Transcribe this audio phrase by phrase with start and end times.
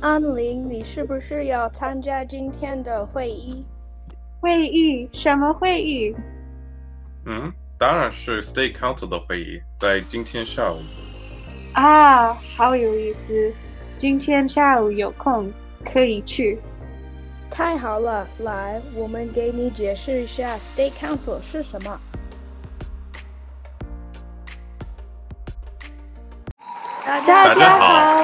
[0.00, 3.64] 安林，你是不是要参加今天的会议？
[4.40, 5.08] 会议？
[5.12, 6.14] 什么会议？
[7.26, 10.78] 嗯，当然是 State Council 的会议，在今天下午。
[11.74, 13.52] 啊，好有意思！
[13.96, 15.52] 今天下午有空
[15.84, 16.58] 可以去。
[17.50, 22.00] 太好了，来，我们给你解释一下 State Council 是什么。
[27.08, 27.18] 大
[27.54, 28.22] 家好，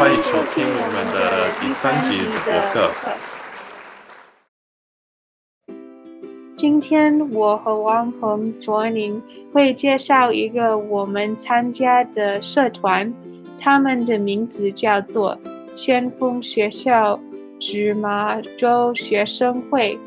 [0.00, 2.90] 欢迎收听我们的第三集的播客。
[6.56, 9.20] 今天我和王鹏 joining
[9.52, 13.12] 会介绍一个我们参加的社团，
[13.60, 15.38] 他们的名字叫做
[15.74, 17.20] 先锋学校
[17.60, 19.98] 芝麻州学生会，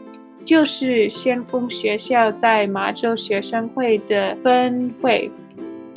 [0.43, 5.31] 就是先锋学校在麻州学生会的分会。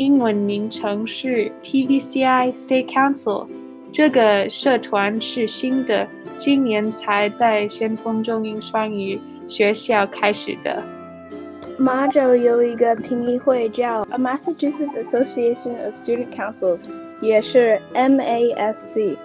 [0.00, 3.46] 英文名称是 PVCI State Council。
[3.92, 10.82] 这个社团是新的，今年才在先锋中英双语学校开始的。
[11.76, 16.84] 马州有一个评议会叫 A Massachusetts Association of Student Councils，
[17.20, 19.18] 也是 MASC。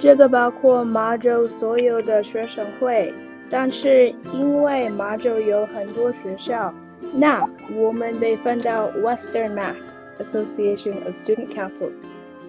[0.00, 3.14] 这个包括马州所有的学生会，
[3.48, 6.74] 但是因为马州有很多学校，
[7.14, 9.92] 那我们得分到 Western Mass。
[10.18, 11.98] Association of Student Councils，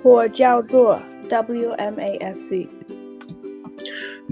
[0.03, 2.67] 或叫做 WMASC。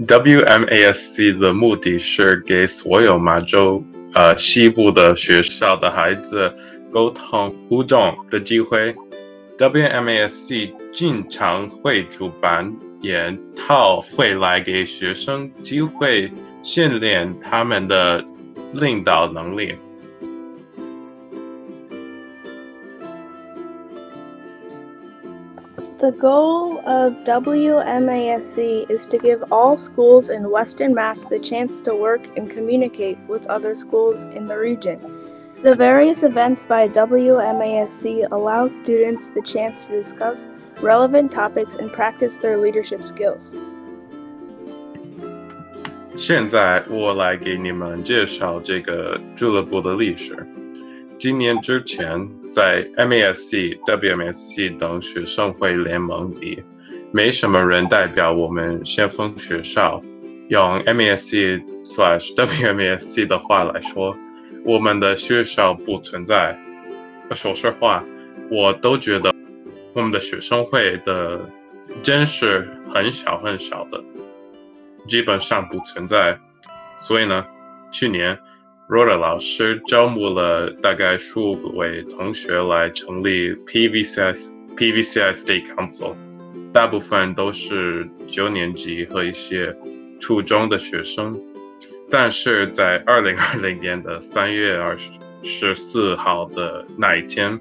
[0.06, 3.82] WMASC 的目的是给所有马州
[4.14, 6.54] 呃西部的学校的孩子
[6.92, 8.94] 沟通互动的机会。
[9.58, 18.24] WMASC 经常会主办研讨会来给学生机会训练他们的
[18.72, 19.74] 领导能力。
[25.97, 32.37] The goal of WMASC is to give all schools in Western Mass the chance to work
[32.37, 34.99] and communicate with other schools in the region.
[35.63, 40.47] The various events by WMASC allow students the chance to discuss
[40.81, 43.55] relevant topics and practice their leadership skills.
[46.15, 50.35] 现在我来给你们介绍这个俱乐部的历史。
[51.18, 56.62] 今年之前，在 MASC、WMSC 等学生会联盟里，
[57.10, 60.00] 没什么人代表我们先锋学校。
[60.48, 64.16] 用 MASC slash WMSC 的话来说，
[64.64, 66.56] 我们的学校不存在。
[67.34, 68.04] 说实话，
[68.48, 69.34] 我都觉得
[69.94, 71.50] 我们的学生会的
[72.00, 74.00] 真是很小很小的，
[75.08, 76.38] 基本上不存在。
[76.96, 77.44] 所以呢，
[77.90, 78.38] 去年。
[78.88, 84.34] Roda 老师招募了大概数位同学来成立 PVCI
[84.78, 86.14] PVCI State Council，
[86.72, 89.76] 大部分都是九年级和一些
[90.18, 91.38] 初中的学生。
[92.08, 94.96] 但是在二零二零年的三月二
[95.42, 97.60] 十四号的那一天，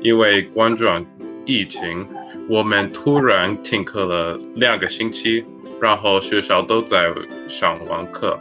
[0.00, 1.04] 因为冠状
[1.44, 2.06] 疫情，
[2.48, 5.44] 我们突然停课了两个星期，
[5.80, 7.12] 然后学校都在
[7.48, 8.38] 上网课。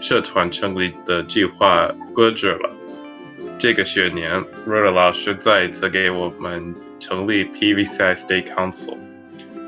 [0.00, 2.70] 社团成立的计划搁置了。
[3.58, 8.96] 这个学年，Rora 老师再一次给我们成立 PVCI State Council。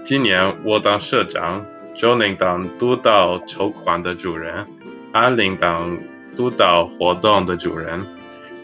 [0.05, 1.65] 今年我当社长
[1.97, 4.67] ，Joning 当督导筹款的主人，
[5.13, 5.99] 阿林当
[6.37, 8.07] 督导活动的主人。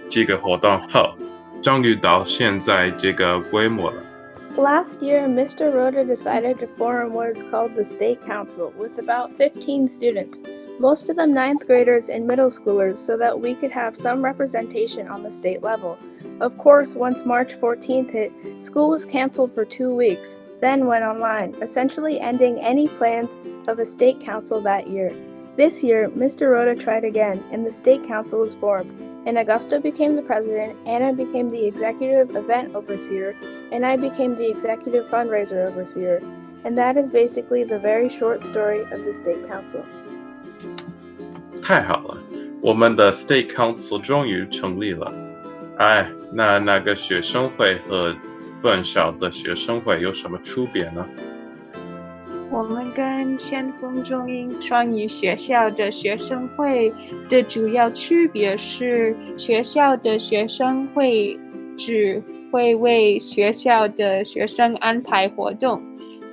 [0.08, 1.16] 几个活动后，
[1.62, 3.96] 终于到现在这个规模了。
[4.56, 5.74] Last year, Mr.
[5.74, 10.40] Rhoda decided to form what is called the State Council with about 15 students.
[10.78, 15.08] most of them ninth graders and middle schoolers, so that we could have some representation
[15.08, 15.98] on the state level.
[16.40, 18.32] Of course, once March 14th hit,
[18.64, 23.36] school was canceled for two weeks, then went online, essentially ending any plans
[23.68, 25.12] of a state council that year.
[25.55, 26.51] This year, Mr.
[26.51, 28.91] Rhoda tried again, and the state council was formed,
[29.25, 33.35] and Augusta became the president, Anna became the executive event overseer,
[33.71, 36.21] and I became the executive fundraiser overseer.
[36.63, 39.83] And that is basically the very short story of the state council.
[41.61, 42.17] 太好了，
[42.61, 45.13] 我们的 State Council 终于成立了。
[45.77, 48.15] 哎，那那个学生会和
[48.61, 51.05] 本校的学生会有什么区别呢？
[52.54, 56.94] 我们跟先锋中英双语学校的学生会
[57.28, 61.36] 的主要区别是，学校的学生会
[61.76, 62.22] 只
[62.52, 65.82] 会为学校的学生安排活动。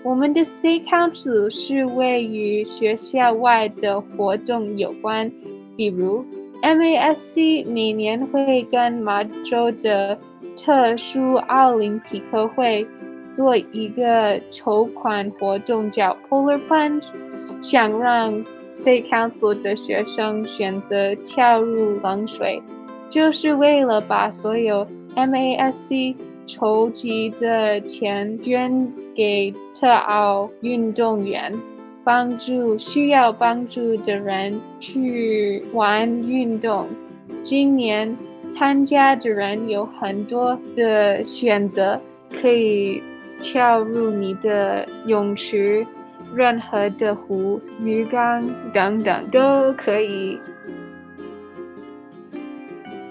[0.03, 5.31] 我们的 State Council 是为与学校外的活动有关，
[5.75, 6.23] 比如
[6.61, 10.15] MASC 每年会跟麻州的
[10.55, 12.85] 特殊奥林匹克会
[13.33, 17.03] 做一个筹款活动叫 Polar Plunge，
[17.61, 18.33] 想让
[18.71, 22.61] State Council 的学生选择跳入冷水，
[23.09, 31.53] 就是为了把所有 MASC 筹集的钱捐给特奥运动员。
[32.03, 36.87] 帮助需要帮助的人去玩运动。
[37.43, 38.17] 今年
[38.49, 42.01] 参加的人有很多的选择，
[42.41, 43.03] 可以
[43.40, 45.86] 跳入你的泳池、
[46.34, 50.38] 任何的湖、鱼缸等等都可以。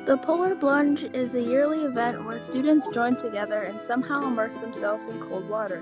[0.05, 5.07] The Polar Plunge is a yearly event where students join together and somehow immerse themselves
[5.07, 5.81] in cold water.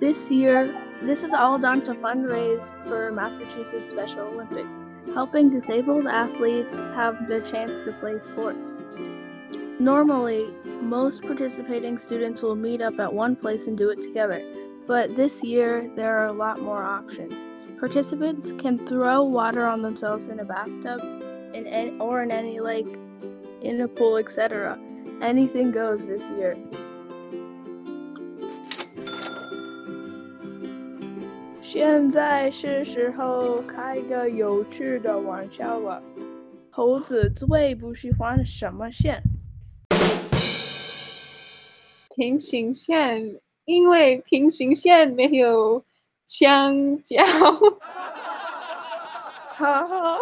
[0.00, 4.80] This year, this is all done to fundraise for Massachusetts Special Olympics,
[5.14, 8.80] helping disabled athletes have their chance to play sports.
[9.79, 10.47] Normally,
[10.81, 14.41] most participating students will meet up at one place and do it together,
[14.87, 17.33] but this year there are a lot more options.
[17.77, 21.01] Participants can throw water on themselves in a bathtub
[21.53, 22.87] in any, or in any lake,
[23.61, 24.79] in a pool, etc.
[25.21, 26.55] Anything goes this year.
[42.15, 45.83] 平行线，因为平行线没有
[46.25, 47.23] 香蕉。
[49.57, 50.19] 哈哈，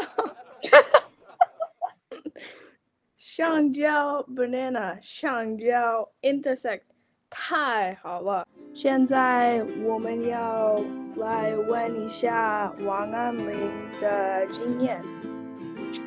[3.17, 6.81] 香蕉 banana，香蕉 intersect，
[7.29, 8.45] 太好了。
[8.73, 10.79] 现在我们要
[11.17, 14.99] 来问一下王安林的经验。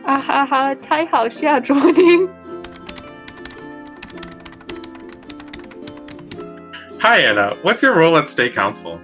[0.05, 2.29] 啊哈哈，太好笑，卓林。
[7.07, 9.01] Hi Anna, what's your role at State Council?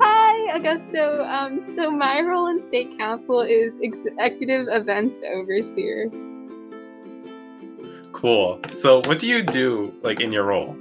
[0.00, 1.24] Hi Augusto.
[1.28, 6.10] Um, so my role in State Council is executive events overseer.
[8.10, 8.58] Cool.
[8.70, 10.76] So what do you do like in your role?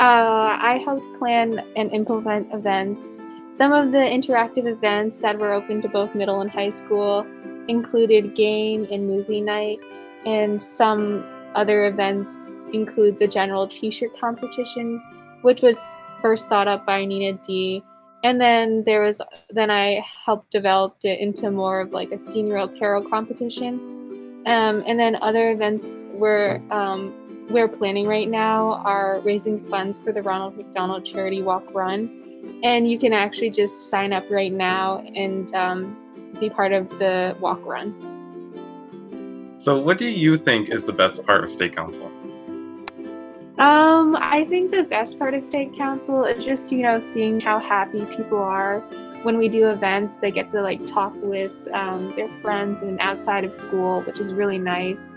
[0.00, 3.20] Uh, I help plan and implement events.
[3.50, 7.24] Some of the interactive events that were open to both middle and high school
[7.68, 9.78] included game and movie night,
[10.26, 11.24] and some
[11.54, 15.02] other events include the general t-shirt competition,
[15.42, 15.86] which was
[16.22, 17.82] first thought up by Nina D.
[18.24, 19.20] And then there was
[19.50, 24.42] then I helped develop it into more of like a senior apparel competition.
[24.46, 27.14] Um, and then other events were um,
[27.50, 32.14] we're planning right now are raising funds for the Ronald McDonald Charity Walk Run.
[32.62, 35.96] And you can actually just sign up right now and um,
[36.40, 37.94] be part of the walk run.
[39.58, 42.10] So, what do you think is the best part of State Council?
[43.58, 47.58] Um, I think the best part of State Council is just, you know, seeing how
[47.58, 48.80] happy people are
[49.24, 50.18] when we do events.
[50.18, 54.32] They get to like talk with um, their friends and outside of school, which is
[54.32, 55.16] really nice.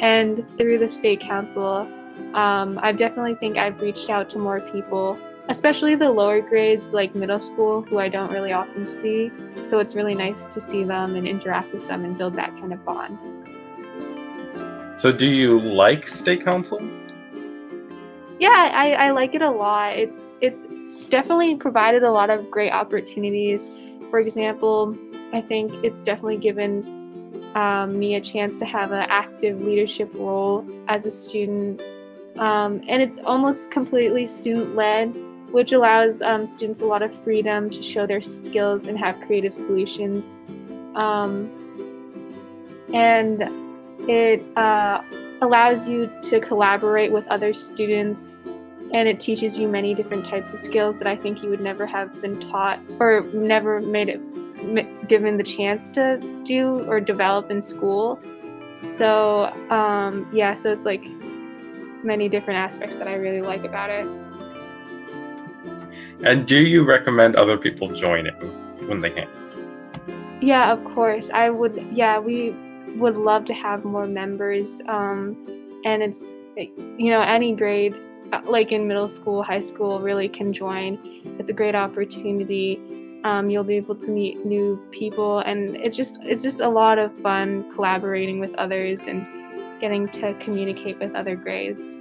[0.00, 1.88] And through the state council
[2.34, 7.14] um, i definitely think i've reached out to more people especially the lower grades like
[7.14, 9.32] middle school who i don't really often see.
[9.64, 12.72] So it's really nice to see them and interact with them and build that kind
[12.72, 13.18] of bond.
[14.96, 16.78] So do you like state council
[18.40, 20.64] yeah I, I like it a lot it's it's
[21.08, 23.68] definitely provided a lot of great opportunities
[24.10, 24.96] for example
[25.32, 27.00] i think it's definitely given
[27.54, 31.80] um, me a chance to have an active leadership role as a student.
[32.38, 35.06] Um, and it's almost completely student led,
[35.50, 39.52] which allows um, students a lot of freedom to show their skills and have creative
[39.52, 40.36] solutions.
[40.94, 41.50] Um,
[42.94, 43.42] and
[44.08, 45.02] it uh,
[45.42, 48.36] allows you to collaborate with other students
[48.92, 51.86] and it teaches you many different types of skills that I think you would never
[51.86, 57.62] have been taught or never made it given the chance to do or develop in
[57.62, 58.20] school.
[58.88, 61.04] So, um, yeah, so it's like
[62.02, 64.06] many different aspects that I really like about it.
[66.24, 68.34] And do you recommend other people join it
[68.86, 69.28] when they can?
[70.40, 71.30] Yeah, of course.
[71.30, 72.54] I would, yeah, we
[72.98, 74.80] would love to have more members.
[74.88, 75.36] Um,
[75.84, 77.94] and it's, you know, any grade,
[78.32, 80.98] uh, like in middle school, high school, really can join.
[81.38, 82.80] It's a great opportunity
[83.24, 86.98] um, you'll be able to meet new people, and it's just it's just a lot
[86.98, 89.26] of fun collaborating with others and
[89.80, 91.98] getting to communicate with other grades.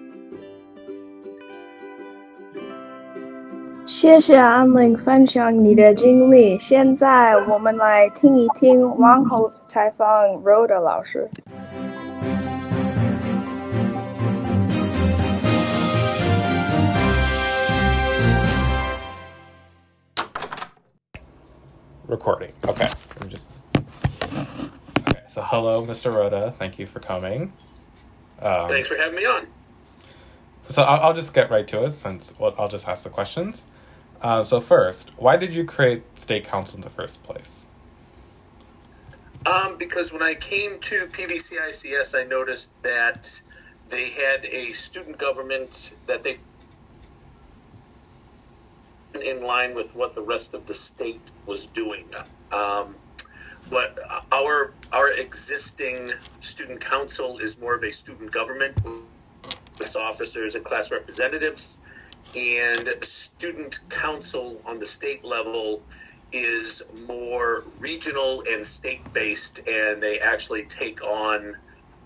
[3.90, 6.56] 谢谢安玲分享你的经历。
[6.60, 11.28] 现在我们来听一听王后采访 Rhoda 老师。
[22.08, 22.52] Recording.
[22.68, 23.56] Okay, I'm just.
[25.08, 26.14] Okay, so hello, Mr.
[26.14, 26.54] Rhoda.
[26.60, 27.52] Thank you for coming.
[28.40, 29.48] Um, Thanks for having me on.
[30.70, 33.66] So I'll, I'll just get right to it since well, I'll just ask the questions.
[34.22, 37.66] Um, so first, why did you create state council in the first place?
[39.46, 43.42] Um, because when I came to PVCICS, I noticed that
[43.88, 46.38] they had a student government that they
[49.24, 52.06] in line with what the rest of the state was doing.
[52.52, 52.96] Um,
[53.70, 53.98] but
[54.32, 58.78] our our existing student council is more of a student government
[59.78, 61.80] with officers and class representatives,
[62.36, 65.82] and student council on the state level
[66.32, 71.56] is more regional and state based, and they actually take on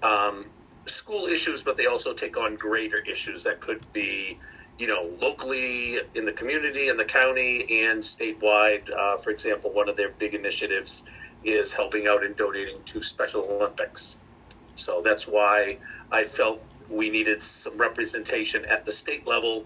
[0.01, 0.45] um,
[0.85, 4.39] school issues, but they also take on greater issues that could be,
[4.77, 8.89] you know, locally in the community, in the county, and statewide.
[8.91, 11.05] Uh, for example, one of their big initiatives
[11.43, 14.19] is helping out and donating to Special Olympics.
[14.75, 15.77] So that's why
[16.11, 19.65] I felt we needed some representation at the state level,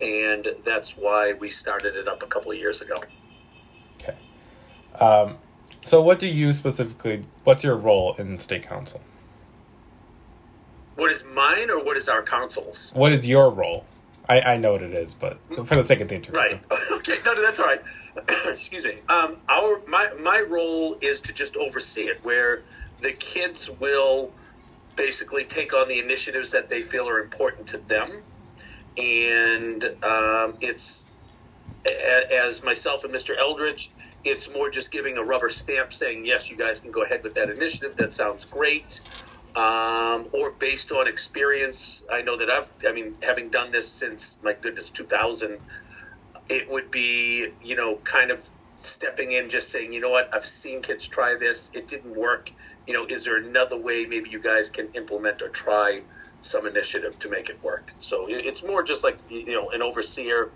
[0.00, 2.94] and that's why we started it up a couple of years ago.
[4.00, 4.16] Okay.
[5.00, 5.38] Um,
[5.84, 7.24] so what do you specifically?
[7.44, 9.00] What's your role in the state council?
[10.96, 12.92] What is mine, or what is our council's?
[12.94, 13.84] What is your role?
[14.28, 16.40] I, I know what it is, but for the sake of the interview.
[16.40, 16.60] Right.
[16.96, 17.18] Okay.
[17.24, 17.80] No, no, that's all right.
[18.46, 18.96] Excuse me.
[19.08, 22.62] Um, our my my role is to just oversee it, where
[23.00, 24.32] the kids will
[24.96, 28.22] basically take on the initiatives that they feel are important to them,
[28.98, 31.08] and um, it's
[32.32, 33.32] as myself and Mr.
[33.38, 33.94] Eldridge.
[34.24, 37.34] It's more just giving a rubber stamp saying, yes, you guys can go ahead with
[37.34, 37.96] that initiative.
[37.96, 38.94] That sounds great
[39.56, 42.06] um, or based on experience.
[42.12, 45.60] I know that I've, I mean, having done this since my goodness, 2000,
[46.50, 48.40] it would be, you know, kind of
[48.76, 52.50] stepping in, just saying, you know what, I've seen kids try this, it didn't work.
[52.86, 56.02] You know, is there another way maybe you guys can implement or try
[56.46, 57.92] some initiative to make it work?
[57.98, 60.50] So it's more just like, you know, an overseer,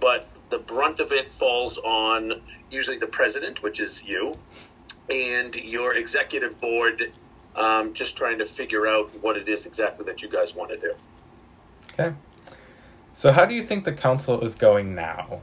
[0.00, 4.34] but the brunt of it falls on usually the president, which is you,
[5.10, 7.12] and your executive board
[7.56, 10.78] um, just trying to figure out what it is exactly that you guys want to
[10.78, 10.94] do.
[11.92, 12.14] Okay.
[13.14, 15.40] So how do you think the council is going now?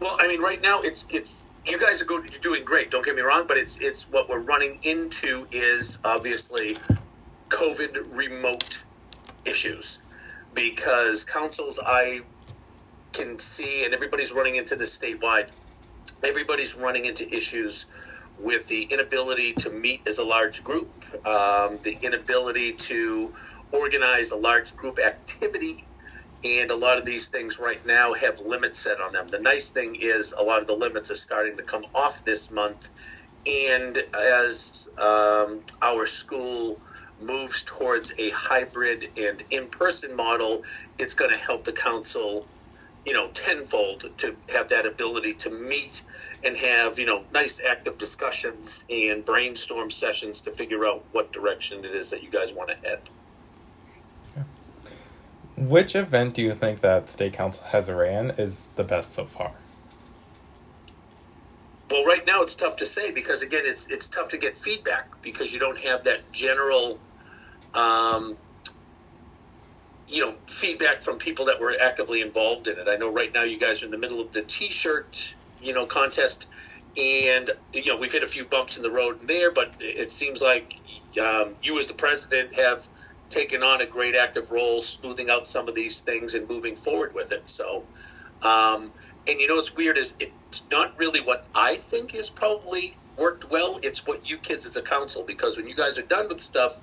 [0.00, 2.90] Well, I mean, right now it's it's you guys are go, you're doing great.
[2.90, 6.78] Don't get me wrong, but it's it's what we're running into is obviously
[7.50, 8.84] COVID remote
[9.44, 10.00] issues
[10.54, 12.22] because councils I
[13.12, 15.50] can see and everybody's running into this statewide.
[16.22, 17.86] Everybody's running into issues
[18.38, 20.88] with the inability to meet as a large group,
[21.26, 23.32] um, the inability to
[23.72, 25.84] organize a large group activity,
[26.42, 29.28] and a lot of these things right now have limits set on them.
[29.28, 32.50] The nice thing is a lot of the limits are starting to come off this
[32.50, 32.88] month,
[33.46, 36.80] and as um, our school
[37.20, 40.62] moves towards a hybrid and in-person model,
[40.98, 42.46] it's going to help the council
[43.06, 46.02] you know, tenfold to have that ability to meet
[46.44, 51.84] and have, you know, nice active discussions and brainstorm sessions to figure out what direction
[51.84, 53.00] it is that you guys want to head.
[55.56, 59.52] Which event do you think that state council has ran is the best so far?
[61.90, 65.08] Well, right now it's tough to say because again, it's it's tough to get feedback
[65.22, 66.98] because you don't have that general,
[67.74, 68.36] um,
[70.08, 72.88] you know, feedback from people that were actively involved in it.
[72.88, 75.86] I know right now you guys are in the middle of the T-shirt, you know,
[75.86, 76.48] contest,
[76.96, 80.42] and you know we've hit a few bumps in the road there, but it seems
[80.42, 80.74] like
[81.22, 82.88] um, you as the president have
[83.28, 87.14] taken on a great active role, smoothing out some of these things and moving forward
[87.14, 87.48] with it.
[87.48, 87.84] So.
[88.42, 88.92] Um,
[89.26, 93.50] and you know what's weird is it's not really what I think has probably worked
[93.50, 93.78] well.
[93.82, 96.80] It's what you kids as a council because when you guys are done with stuff,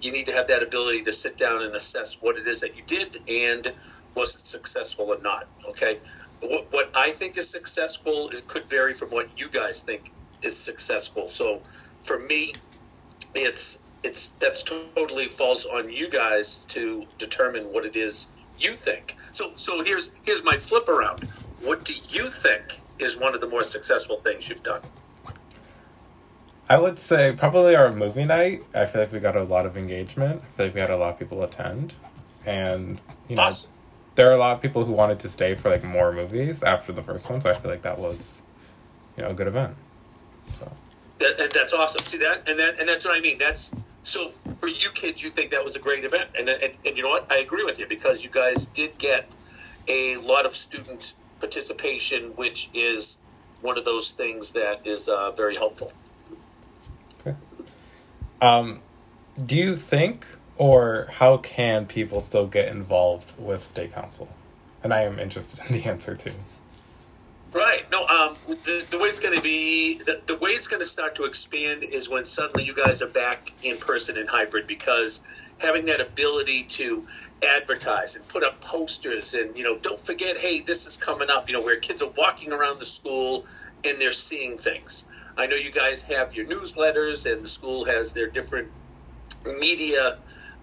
[0.00, 2.76] you need to have that ability to sit down and assess what it is that
[2.76, 3.72] you did and
[4.14, 5.48] was it successful or not.
[5.68, 6.00] Okay,
[6.40, 10.58] what, what I think is successful it could vary from what you guys think is
[10.58, 11.28] successful.
[11.28, 11.62] So
[12.02, 12.54] for me,
[13.34, 19.14] it's it's that's totally falls on you guys to determine what it is you think.
[19.32, 21.24] So so here's here's my flip around.
[21.60, 22.62] What do you think
[22.98, 24.80] is one of the more successful things you've done?
[26.70, 28.62] I would say probably our movie night.
[28.72, 30.40] I feel like we got a lot of engagement.
[30.40, 31.94] I feel like we had a lot of people attend,
[32.46, 33.72] and you know, Awesome.
[34.14, 36.92] there are a lot of people who wanted to stay for like more movies after
[36.92, 37.40] the first one.
[37.40, 38.40] So I feel like that was,
[39.16, 39.74] you know, a good event.
[40.54, 40.70] So
[41.18, 42.06] That, that, that's awesome.
[42.06, 43.38] See that, and that, and that's what I mean.
[43.38, 45.24] That's so for you kids.
[45.24, 47.32] You think that was a great event, and and, and you know what?
[47.32, 49.28] I agree with you because you guys did get
[49.88, 53.18] a lot of student participation, which is
[53.60, 55.90] one of those things that is uh, very helpful.
[58.40, 58.80] Um,
[59.44, 60.24] do you think,
[60.56, 64.28] or how can people still get involved with state council?
[64.82, 66.32] And I am interested in the answer too.
[67.52, 67.90] Right.
[67.90, 68.06] No.
[68.06, 68.36] Um.
[68.46, 71.24] The, the way it's going to be, the, the way it's going to start to
[71.24, 75.24] expand is when suddenly you guys are back in person and hybrid because
[75.60, 77.06] having that ability to
[77.42, 81.48] advertise and put up posters and you know don't forget hey this is coming up
[81.48, 83.46] you know where kids are walking around the school
[83.84, 85.06] and they're seeing things
[85.36, 88.68] i know you guys have your newsletters and the school has their different
[89.58, 90.18] media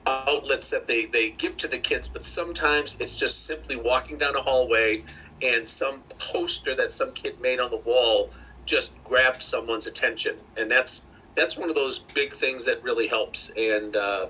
[0.06, 4.36] outlets that they, they give to the kids but sometimes it's just simply walking down
[4.36, 5.04] a hallway
[5.42, 8.30] and some poster that some kid made on the wall
[8.66, 11.04] just grabs someone's attention and that's
[11.36, 14.28] that's one of those big things that really helps and uh,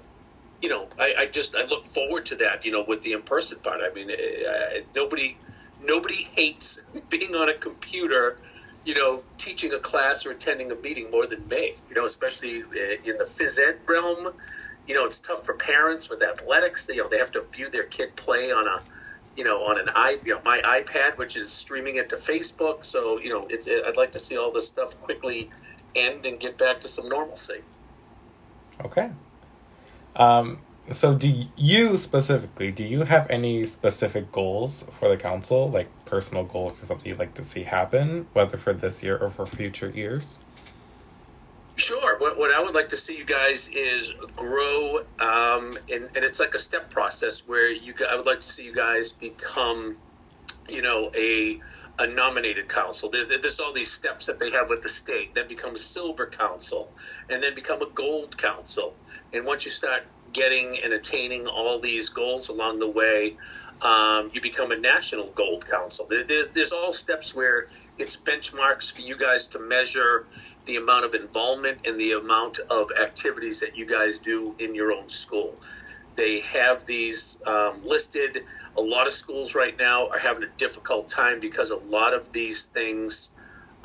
[0.61, 2.65] you know, I, I, just I look forward to that.
[2.65, 3.81] You know, with the in person part.
[3.81, 5.37] I mean, uh, nobody
[5.83, 8.37] nobody hates being on a computer.
[8.85, 11.73] You know, teaching a class or attending a meeting more than me.
[11.89, 14.33] You know, especially uh, in the phys ed realm.
[14.87, 16.85] You know, it's tough for parents with athletics.
[16.85, 18.81] They, you know, they have to view their kid play on a
[19.37, 22.83] you know, on an i, you know, my iPad, which is streaming it to Facebook.
[22.83, 25.51] So, you know, it's, it, I'd like to see all this stuff quickly
[25.95, 27.61] end and get back to some normalcy.
[28.83, 29.11] Okay.
[30.15, 30.59] Um,
[30.91, 36.43] so, do you specifically, do you have any specific goals for the council, like personal
[36.43, 39.89] goals or something you'd like to see happen, whether for this year or for future
[39.89, 40.39] years?
[41.75, 42.17] Sure.
[42.17, 46.39] What, what I would like to see you guys is grow, um, and, and it's
[46.39, 47.93] like a step process where you.
[48.09, 49.95] I would like to see you guys become,
[50.67, 51.59] you know, a
[51.99, 53.09] a nominated council.
[53.09, 55.33] There's, there's all these steps that they have with the state.
[55.33, 56.89] Then become a silver council,
[57.29, 58.95] and then become a gold council.
[59.31, 60.03] And once you start
[60.33, 63.37] getting and attaining all these goals along the way,
[63.81, 66.07] um, you become a national gold council.
[66.09, 67.65] There's, there's all steps where
[67.97, 70.27] it's benchmarks for you guys to measure
[70.65, 74.91] the amount of involvement and the amount of activities that you guys do in your
[74.91, 75.55] own school.
[76.15, 78.43] They have these um, listed.
[78.75, 82.33] A lot of schools right now are having a difficult time because a lot of
[82.33, 83.29] these things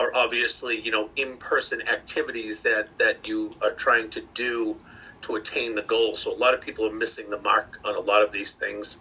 [0.01, 4.77] are obviously, you know, in-person activities that that you are trying to do
[5.23, 6.15] to attain the goal.
[6.15, 8.99] So a lot of people are missing the mark on a lot of these things.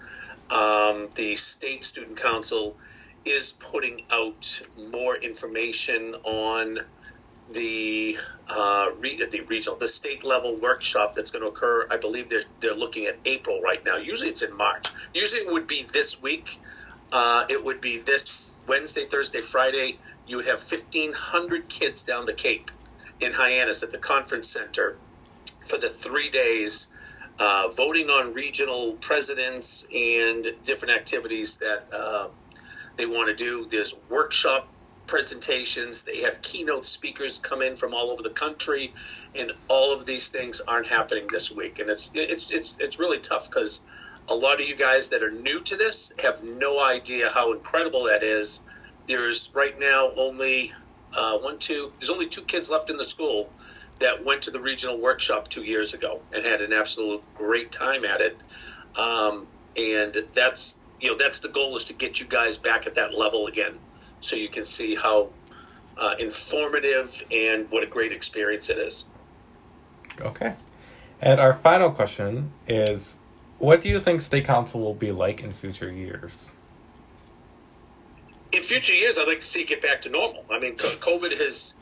[0.50, 2.76] Um, the state student council
[3.26, 6.80] is putting out more information on
[7.54, 11.88] the uh, re- the regional, the state level workshop that's going to occur.
[11.90, 13.98] I believe they're they're looking at April right now.
[13.98, 14.88] Usually it's in March.
[15.14, 16.60] Usually it would be this week.
[17.12, 20.00] Uh, it would be this Wednesday, Thursday, Friday.
[20.28, 22.72] You would have fifteen hundred kids down the Cape
[23.20, 24.98] in Hyannis at the conference center
[25.72, 26.90] for the three days.
[27.40, 32.28] Uh, voting on regional presidents and different activities that uh,
[32.98, 33.66] they want to do.
[33.68, 34.68] There's workshop
[35.08, 36.04] presentations.
[36.04, 38.94] They have keynote speakers come in from all over the country,
[39.34, 41.80] and all of these things aren't happening this week.
[41.80, 43.86] And it's it's it's it's really tough because
[44.28, 48.04] a lot of you guys that are new to this have no idea how incredible
[48.04, 48.62] that is.
[49.08, 50.74] There's right now only
[51.18, 51.92] uh, one, two.
[51.98, 53.50] There's only two kids left in the school
[54.02, 58.06] that went to the regional workshop two years ago and had an absolute great time
[58.06, 58.38] at it.
[58.98, 62.96] Um, and that's you know that's the goal is to get you guys back at
[62.96, 63.80] that level again
[64.20, 65.30] so you can see how
[65.98, 69.08] uh, informative and what a great experience it is.
[70.20, 70.54] Okay.
[71.22, 73.16] And our final question is
[73.60, 76.52] what do you think state council will be like in future years?
[78.52, 80.44] In future years, I'd like to see it get back to normal.
[80.50, 81.76] I mean, COVID has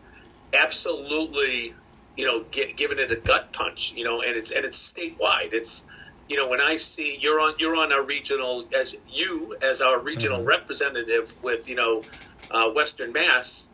[0.54, 1.74] absolutely,
[2.20, 3.94] you know, get, given it a gut punch.
[3.94, 5.54] You know, and it's and it's statewide.
[5.54, 5.86] It's
[6.28, 10.00] you know when I see you're on you're on our regional as you as our
[10.00, 10.50] regional mm-hmm.
[10.50, 12.04] representative with you know
[12.52, 13.70] uh, Western Mass,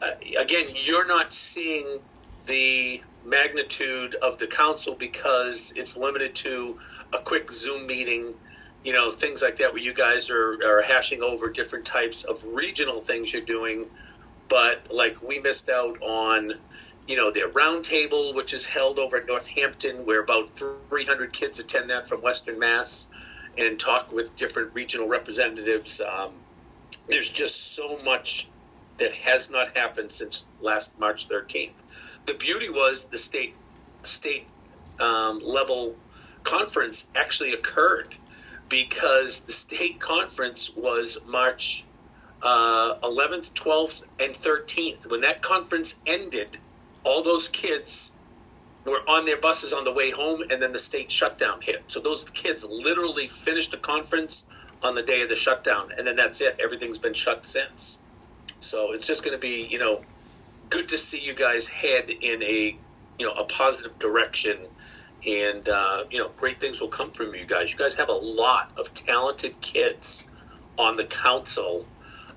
[0.00, 2.00] uh, again, you're not seeing
[2.46, 6.78] the magnitude of the council because it's limited to
[7.12, 8.32] a quick Zoom meeting,
[8.84, 12.42] you know, things like that, where you guys are, are hashing over different types of
[12.46, 13.84] regional things you're doing.
[14.48, 16.54] But like we missed out on,
[17.06, 21.90] you know, their roundtable, which is held over at Northampton, where about 300 kids attend
[21.90, 23.08] that from Western Mass
[23.56, 26.00] and talk with different regional representatives.
[26.00, 26.32] Um,
[27.08, 28.48] there's just so much
[28.98, 32.18] that has not happened since last March 13th.
[32.26, 33.54] The beauty was the state
[34.02, 34.46] state
[35.00, 35.96] um, level
[36.42, 38.14] conference actually occurred
[38.68, 41.84] because the state conference was March
[42.42, 45.10] uh, 11th, 12th, and 13th.
[45.10, 46.58] When that conference ended,
[47.06, 48.10] all those kids
[48.84, 51.82] were on their buses on the way home, and then the state shutdown hit.
[51.86, 54.46] So those kids literally finished the conference
[54.82, 56.56] on the day of the shutdown, and then that's it.
[56.62, 58.00] Everything's been shut since.
[58.60, 60.02] So it's just going to be, you know,
[60.68, 62.76] good to see you guys head in a,
[63.18, 64.58] you know, a positive direction.
[65.26, 67.72] And, uh, you know, great things will come from you guys.
[67.72, 70.26] You guys have a lot of talented kids
[70.78, 71.84] on the council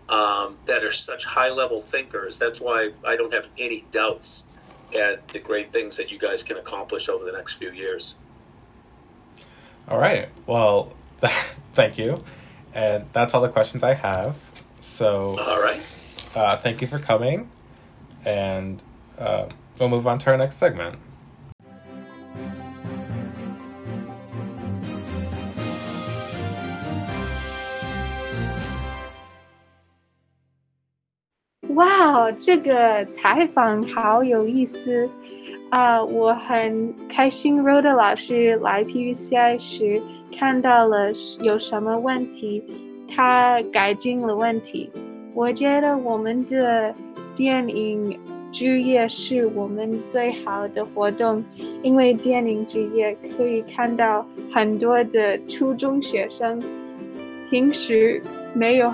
[0.09, 2.39] um, that are such high level thinkers.
[2.39, 4.47] That's why I don't have any doubts
[4.95, 8.17] at the great things that you guys can accomplish over the next few years.
[9.87, 10.29] All right.
[10.45, 10.93] Well,
[11.73, 12.23] thank you.
[12.73, 14.37] And that's all the questions I have.
[14.79, 15.81] So, All right.
[16.35, 17.49] uh, thank you for coming.
[18.23, 18.81] And
[19.17, 19.49] uh,
[19.79, 20.99] we'll move on to our next segment.
[32.33, 35.09] “这个采访好有意思
[35.69, 36.03] 啊！
[36.03, 40.01] 我很开心，Roda 老师来 PVCI 时
[40.35, 41.11] 看到了
[41.41, 42.63] 有什么问题，
[43.07, 44.89] 他改进了问题。
[45.33, 46.93] 我觉得我们的
[47.35, 48.19] 电影
[48.51, 51.43] 之夜是我们最好的活动，
[51.83, 56.59] 因为电影之夜可以看到很多的初中学生，
[57.49, 58.21] 平时
[58.53, 58.91] 没有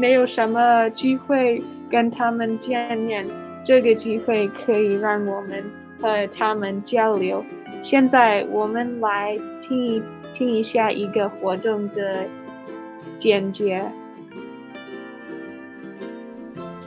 [0.00, 3.26] 没有什么机会。”跟他们见面，
[3.64, 5.64] 这个机会可以让我们
[6.00, 7.44] 和他们交流。
[7.80, 10.00] 现在我们来听一
[10.32, 12.24] 听一下一个活动的
[13.18, 13.82] 简介。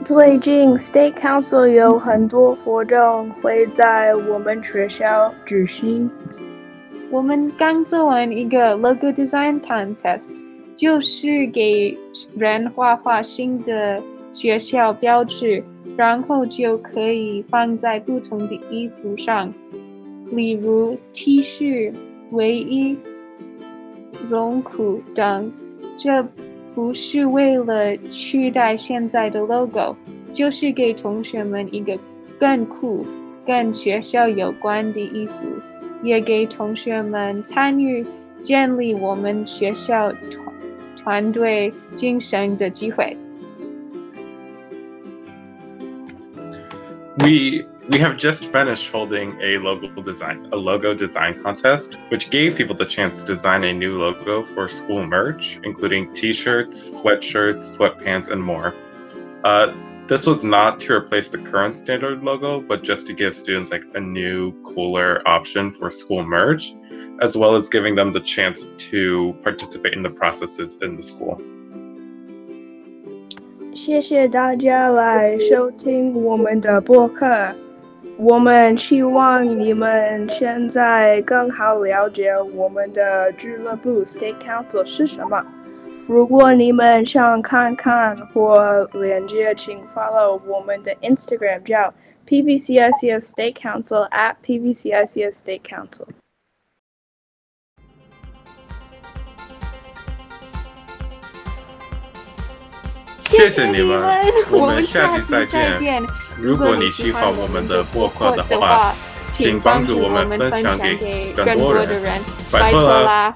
[0.02, 6.10] 最近 State Council 有很多活动会在我们学校举行。
[7.10, 10.34] 我们刚做完一个 Logo Design Contest，
[10.74, 11.96] 就是给
[12.36, 14.02] 人画画新的。
[14.34, 15.62] 学校标志，
[15.96, 19.54] 然后就可以放在不同的衣服上，
[20.32, 21.94] 例如 T 恤、
[22.32, 22.98] 卫衣、
[24.28, 25.52] 绒裤等。
[25.96, 26.26] 这
[26.74, 29.94] 不是为了取代现在的 logo，
[30.32, 31.96] 就是给同学们一个
[32.36, 33.06] 更酷、
[33.46, 35.34] 跟学校有关的衣服，
[36.02, 38.04] 也给同学们参与
[38.42, 40.12] 建立我们学校
[41.03, 43.17] 团团队精神的机会。
[47.17, 52.75] We we have just finished holding a logo design a logo design contest, which gave people
[52.75, 58.41] the chance to design a new logo for school merch, including T-shirts, sweatshirts, sweatpants, and
[58.41, 58.73] more.
[59.43, 59.73] Uh,
[60.07, 63.83] this was not to replace the current standard logo, but just to give students like
[63.95, 66.73] a new, cooler option for school merch,
[67.19, 71.39] as well as giving them the chance to participate in the processes in the school.
[73.73, 77.53] 谢谢大家来收听我们的播客。
[78.17, 85.41] 我们希望你们现在更好了解我们的俱乐部 State Council 是什么。
[86.05, 91.93] 如果你们想看看或链接，请 follow 我们的 Instagram 叫
[92.27, 96.07] PVCICS State Council at PVCICS State Council。
[103.36, 104.02] 谢谢你们，
[104.50, 105.44] 我们下期再
[105.76, 106.02] 见。
[106.40, 108.94] 如果你喜欢我们的播客的话，
[109.28, 113.34] 请帮助我们分享给更多的人，拜托了。